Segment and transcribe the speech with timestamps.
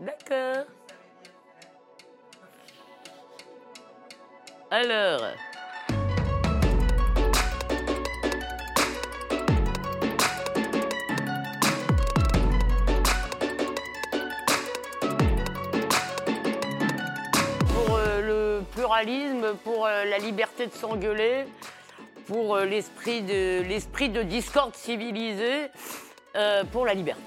[0.00, 0.64] D'accord.
[4.70, 5.20] Alors.
[17.68, 21.44] Pour euh, le pluralisme, pour euh, la liberté de s'engueuler,
[22.26, 25.68] pour euh, l'esprit de, l'esprit de discorde civilisé,
[26.36, 27.22] euh, pour la liberté.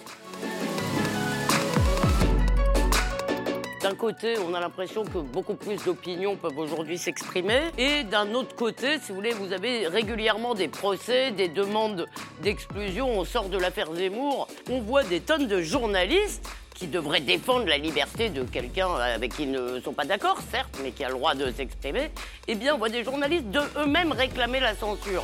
[3.87, 7.61] D'un côté, on a l'impression que beaucoup plus d'opinions peuvent aujourd'hui s'exprimer.
[7.77, 12.05] Et d'un autre côté, si vous voulez, vous avez régulièrement des procès, des demandes
[12.41, 13.17] d'exclusion.
[13.17, 14.49] On sort de l'affaire Zemmour.
[14.69, 16.45] On voit des tonnes de journalistes
[16.75, 20.77] qui devraient défendre la liberté de quelqu'un avec qui ils ne sont pas d'accord, certes,
[20.83, 22.11] mais qui a le droit de s'exprimer.
[22.49, 25.23] Eh bien, on voit des journalistes de eux-mêmes réclamer la censure.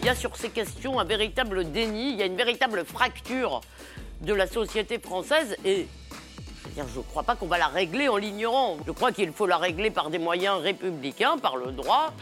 [0.00, 3.60] Il y a sur ces questions un véritable déni, il y a une véritable fracture
[4.20, 5.86] de la société française et
[6.76, 8.76] je ne crois pas qu'on va la régler en l'ignorant.
[8.86, 12.12] Je crois qu'il faut la régler par des moyens républicains, par le droit,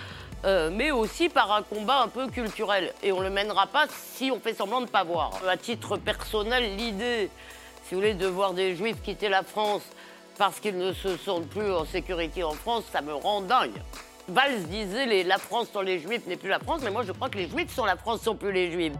[0.45, 2.93] euh, mais aussi par un combat un peu culturel.
[3.03, 5.33] Et on ne le mènera pas si on fait semblant de ne pas voir.
[5.49, 7.31] À titre personnel, l'idée,
[7.85, 9.83] si vous voulez, de voir des juifs quitter la France
[10.39, 13.81] parce qu'ils ne se sentent plus en sécurité en France, ça me rend dingue.
[14.29, 17.13] Valls disait les- la France sans les juifs n'est plus la France, mais moi je
[17.13, 18.95] crois que les juifs sans la France sont plus les juifs.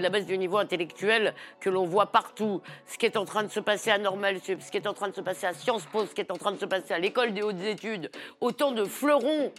[0.00, 3.48] La baisse du niveau intellectuel que l'on voit partout, ce qui est en train de
[3.50, 6.06] se passer à Normal ce qui est en train de se passer à Sciences Po,
[6.06, 8.84] ce qui est en train de se passer à l'école des hautes études, autant de
[8.84, 9.52] fleurons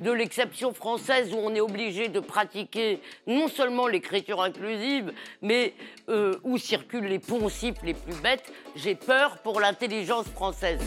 [0.00, 5.74] de l'exception française où on est obligé de pratiquer non seulement l'écriture inclusive, mais
[6.08, 10.80] euh, où circulent les poncifs les plus bêtes, j'ai peur pour l'intelligence française.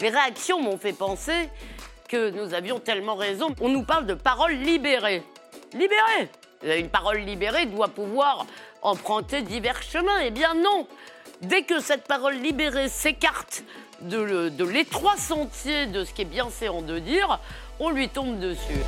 [0.00, 1.48] Les réactions m'ont fait penser
[2.08, 3.54] que nous avions tellement raison.
[3.60, 5.22] On nous parle de parole libérée.
[5.74, 6.30] Libérée
[6.80, 8.46] Une parole libérée doit pouvoir
[8.82, 10.20] emprunter divers chemins.
[10.24, 10.86] Eh bien non
[11.42, 13.62] Dès que cette parole libérée s'écarte
[14.00, 17.38] de l'étroit sentier de ce qui est bien séant de dire,
[17.78, 18.82] on lui tombe dessus.